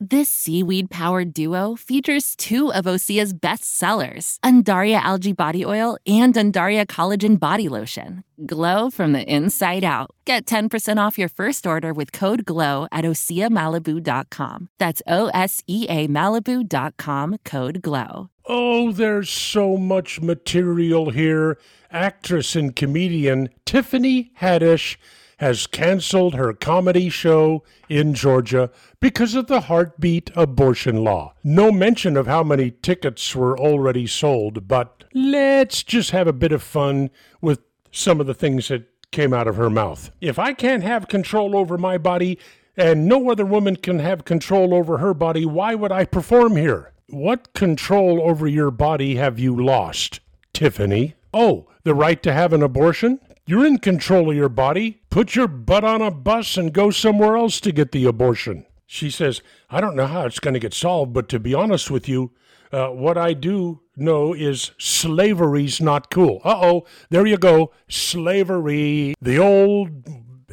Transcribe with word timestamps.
This 0.00 0.28
seaweed 0.28 0.90
powered 0.90 1.34
duo 1.34 1.74
features 1.74 2.36
two 2.36 2.72
of 2.72 2.84
Osea's 2.84 3.32
best 3.32 3.64
sellers, 3.64 4.38
Undaria 4.44 5.00
Algae 5.00 5.32
Body 5.32 5.64
Oil 5.64 5.98
and 6.06 6.32
Undaria 6.34 6.86
Collagen 6.86 7.36
Body 7.36 7.68
Lotion. 7.68 8.22
Glow 8.46 8.90
from 8.90 9.12
the 9.12 9.24
inside 9.24 9.82
out. 9.82 10.12
Get 10.24 10.46
10% 10.46 11.04
off 11.04 11.18
your 11.18 11.28
first 11.28 11.66
order 11.66 11.92
with 11.92 12.12
code 12.12 12.44
GLOW 12.44 12.86
at 12.92 13.04
OseaMalibu.com. 13.04 14.68
That's 14.78 15.02
O 15.08 15.30
S 15.34 15.64
E 15.66 15.86
A 15.88 16.06
Malibu.com 16.06 17.38
code 17.44 17.82
GLOW. 17.82 18.30
Oh, 18.46 18.92
there's 18.92 19.28
so 19.28 19.76
much 19.76 20.20
material 20.20 21.10
here. 21.10 21.58
Actress 21.90 22.54
and 22.54 22.76
comedian 22.76 23.48
Tiffany 23.64 24.30
Haddish 24.40 24.96
has 25.38 25.66
canceled 25.66 26.34
her 26.34 26.52
comedy 26.52 27.08
show 27.08 27.64
in 27.88 28.14
Georgia 28.14 28.70
because 29.00 29.34
of 29.34 29.46
the 29.46 29.62
heartbeat 29.62 30.30
abortion 30.36 31.02
law. 31.02 31.34
No 31.42 31.72
mention 31.72 32.16
of 32.16 32.26
how 32.26 32.42
many 32.42 32.70
tickets 32.70 33.34
were 33.34 33.58
already 33.58 34.06
sold, 34.06 34.68
but 34.68 35.04
let's 35.14 35.82
just 35.82 36.10
have 36.10 36.26
a 36.26 36.32
bit 36.32 36.52
of 36.52 36.62
fun 36.62 37.10
with 37.40 37.60
some 37.90 38.20
of 38.20 38.26
the 38.26 38.34
things 38.34 38.68
that 38.68 38.88
came 39.10 39.32
out 39.32 39.48
of 39.48 39.56
her 39.56 39.70
mouth. 39.70 40.10
If 40.20 40.38
I 40.38 40.52
can't 40.52 40.82
have 40.82 41.08
control 41.08 41.56
over 41.56 41.78
my 41.78 41.98
body 41.98 42.38
and 42.76 43.06
no 43.06 43.30
other 43.30 43.46
woman 43.46 43.76
can 43.76 44.00
have 44.00 44.24
control 44.24 44.74
over 44.74 44.98
her 44.98 45.14
body, 45.14 45.46
why 45.46 45.74
would 45.74 45.92
I 45.92 46.04
perform 46.04 46.56
here? 46.56 46.92
What 47.08 47.54
control 47.54 48.20
over 48.22 48.46
your 48.46 48.70
body 48.70 49.16
have 49.16 49.38
you 49.38 49.56
lost, 49.56 50.20
Tiffany? 50.52 51.14
Oh, 51.32 51.68
the 51.84 51.94
right 51.94 52.22
to 52.22 52.32
have 52.32 52.52
an 52.52 52.62
abortion? 52.62 53.20
You're 53.46 53.64
in 53.64 53.78
control 53.78 54.30
of 54.30 54.36
your 54.36 54.50
body. 54.50 55.00
Put 55.10 55.34
your 55.34 55.48
butt 55.48 55.84
on 55.84 56.02
a 56.02 56.10
bus 56.10 56.56
and 56.56 56.72
go 56.72 56.90
somewhere 56.90 57.36
else 57.36 57.60
to 57.60 57.72
get 57.72 57.92
the 57.92 58.04
abortion. 58.04 58.66
She 58.86 59.10
says, 59.10 59.42
I 59.70 59.80
don't 59.80 59.96
know 59.96 60.06
how 60.06 60.26
it's 60.26 60.40
going 60.40 60.54
to 60.54 60.60
get 60.60 60.74
solved, 60.74 61.12
but 61.12 61.28
to 61.30 61.38
be 61.38 61.54
honest 61.54 61.90
with 61.90 62.08
you, 62.08 62.32
uh, 62.72 62.88
what 62.88 63.16
I 63.16 63.32
do 63.32 63.80
know 63.96 64.34
is 64.34 64.72
slavery's 64.78 65.80
not 65.80 66.10
cool. 66.10 66.40
Uh 66.44 66.58
oh, 66.60 66.86
there 67.10 67.26
you 67.26 67.38
go. 67.38 67.72
Slavery. 67.88 69.14
The 69.20 69.38
old 69.38 69.90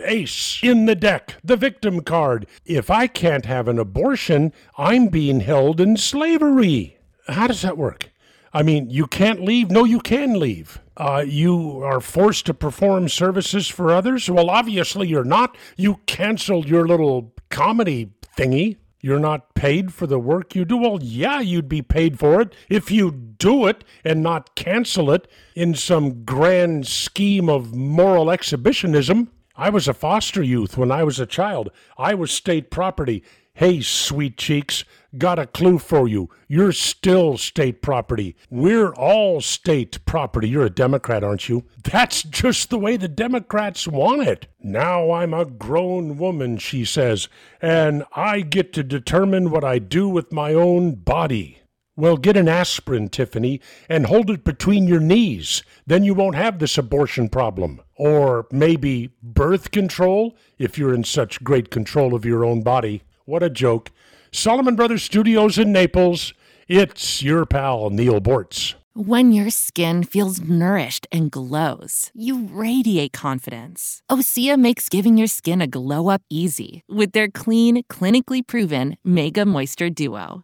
ace 0.03 0.59
in 0.64 0.86
the 0.86 0.95
deck, 0.95 1.36
the 1.44 1.58
victim 1.58 2.02
card. 2.02 2.47
If 2.66 2.90
I 2.90 3.08
can't 3.08 3.45
have 3.45 3.67
an 3.67 3.80
abortion, 3.80 4.53
I'm 4.78 5.08
being 5.08 5.42
held 5.42 5.80
in 5.80 5.97
slavery. 5.97 6.97
How 7.28 7.47
does 7.47 7.62
that 7.62 7.78
work? 7.78 8.12
I 8.53 8.64
mean, 8.64 8.90
you 8.90 9.08
can't 9.08 9.42
leave? 9.42 9.69
No, 9.69 9.84
you 9.84 10.00
can 10.00 10.40
leave. 10.40 10.80
Uh, 10.98 11.24
you 11.26 11.84
are 11.84 12.00
forced 12.00 12.46
to 12.46 12.54
perform 12.54 13.10
services 13.10 13.68
for 13.68 13.92
others? 13.92 14.30
Well, 14.30 14.50
obviously 14.50 15.08
you're 15.08 15.24
not. 15.24 15.58
You 15.76 16.00
canceled 16.06 16.68
your 16.68 16.88
little 16.88 17.34
comedy 17.50 18.12
thingy. 18.38 18.78
You're 19.02 19.20
not 19.20 19.54
paid 19.54 19.94
for 19.94 20.08
the 20.08 20.18
work 20.18 20.56
you 20.56 20.66
do? 20.66 20.78
Well, 20.78 20.98
yeah, 21.02 21.40
you'd 21.40 21.70
be 21.70 21.84
paid 21.84 22.18
for 22.18 22.42
it 22.42 22.56
if 22.70 22.90
you 22.90 23.12
do 23.12 23.68
it 23.68 23.84
and 24.04 24.24
not 24.24 24.56
cancel 24.56 25.12
it 25.12 25.28
in 25.54 25.76
some 25.76 26.24
grand 26.24 26.88
scheme 26.88 27.48
of 27.48 27.76
moral 27.76 28.32
exhibitionism. 28.32 29.30
I 29.56 29.70
was 29.70 29.88
a 29.88 29.94
foster 29.94 30.42
youth 30.42 30.76
when 30.78 30.92
I 30.92 31.04
was 31.04 31.20
a 31.20 31.26
child. 31.28 31.70
I 31.98 32.14
was 32.16 32.32
state 32.32 32.72
property. 32.72 33.24
Hey, 33.54 33.80
sweet 33.82 34.38
cheeks, 34.38 34.84
got 35.18 35.40
a 35.40 35.46
clue 35.46 35.80
for 35.80 36.08
you. 36.08 36.30
You're 36.48 36.72
still 36.72 37.38
state 37.38 37.82
property. 37.82 38.36
We're 38.50 38.94
all 38.94 39.42
state 39.42 40.04
property. 40.06 40.50
You're 40.50 40.66
a 40.66 40.70
Democrat, 40.70 41.24
aren't 41.24 41.50
you? 41.50 41.64
That's 41.84 42.24
just 42.24 42.70
the 42.70 42.80
way 42.80 42.98
the 42.98 43.08
Democrats 43.08 43.88
want 43.88 44.28
it. 44.28 44.48
Now 44.62 45.12
I'm 45.12 45.34
a 45.34 45.46
grown 45.46 46.18
woman, 46.18 46.58
she 46.58 46.86
says, 46.86 47.28
and 47.62 48.04
I 48.16 48.42
get 48.42 48.74
to 48.74 48.84
determine 48.84 49.52
what 49.52 49.64
I 49.64 49.80
do 49.80 50.09
with 50.09 50.31
my 50.31 50.54
own 50.54 50.96
body. 50.96 51.59
Well, 51.98 52.18
get 52.18 52.36
an 52.36 52.50
aspirin, 52.50 53.08
Tiffany, 53.08 53.62
and 53.88 54.08
hold 54.08 54.30
it 54.30 54.44
between 54.44 54.86
your 54.86 55.00
knees. 55.00 55.64
Then 55.88 56.04
you 56.04 56.14
won't 56.14 56.36
have 56.36 56.59
this 56.59 56.78
abortion 56.78 57.30
problem. 57.30 57.80
Or 57.96 58.48
maybe 58.52 59.14
birth 59.24 59.72
control, 59.72 60.36
if 60.58 60.78
you're 60.78 60.94
in 60.94 61.06
such 61.06 61.42
great 61.42 61.72
control 61.72 62.14
of 62.14 62.25
your 62.25 62.44
own 62.44 62.64
body. 62.64 63.04
What 63.24 63.44
a 63.44 63.50
joke. 63.50 63.92
Solomon 64.35 64.75
Brothers 64.75 65.01
Studios 65.01 65.57
in 65.57 65.72
Naples. 65.72 66.34
It's 66.68 67.23
your 67.23 67.46
pal, 67.46 67.90
Neal 67.90 68.19
Boortz. 68.19 68.73
When 68.94 69.31
your 69.31 69.50
skin 69.50 70.03
feels 70.03 70.41
nourished 70.41 71.07
and 71.09 71.31
glows, 71.31 72.12
you 72.13 72.47
radiate 72.51 73.13
confidence. 73.13 74.01
Osea 74.12 74.57
makes 74.57 74.90
giving 74.90 75.18
your 75.18 75.28
skin 75.28 75.62
a 75.62 75.68
glow 75.68 76.09
up 76.09 76.22
easy 76.29 76.84
with 76.90 77.13
their 77.13 77.29
clean, 77.29 77.84
clinically 77.84 78.45
proven 78.45 78.97
Mega 79.06 79.45
Moisture 79.45 79.90
Duo. 79.90 80.44